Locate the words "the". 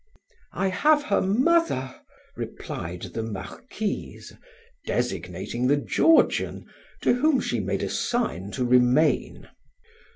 3.13-3.21, 5.67-5.77